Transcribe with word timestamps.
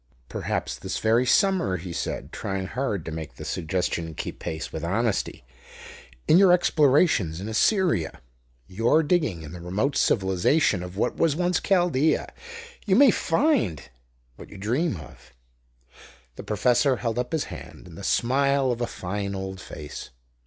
"Perhaps 0.29 0.77
this 0.79 0.97
very 0.97 1.27
summer," 1.27 1.77
he 1.77 1.93
said, 1.93 2.31
trying 2.31 2.65
hard 2.65 3.05
to 3.05 3.11
make 3.11 3.35
the 3.35 3.45
suggestion 3.45 4.15
keep 4.15 4.39
pace 4.39 4.73
with 4.73 4.83
honesty; 4.83 5.43
"in 6.27 6.39
your 6.39 6.51
explorations 6.51 7.39
in 7.39 7.47
Assyria 7.47 8.19
your 8.65 9.03
digging 9.03 9.43
in 9.43 9.51
the 9.51 9.61
remote 9.61 9.95
civilization 9.95 10.81
of 10.81 10.97
what 10.97 11.17
was 11.17 11.35
once 11.35 11.59
Chaldea, 11.59 12.33
you 12.87 12.95
may 12.95 13.11
find 13.11 13.89
what 14.37 14.49
you 14.49 14.57
dream 14.57 14.95
of" 14.97 15.35
The 16.35 16.41
professor 16.43 16.95
held 16.95 17.19
up 17.19 17.31
his 17.31 17.43
hand, 17.53 17.85
and 17.85 17.95
the 17.95 18.03
smile 18.03 18.71
of 18.71 18.81
a 18.81 18.87
fine 18.87 19.35
old 19.35 19.61
face. 19.61 20.09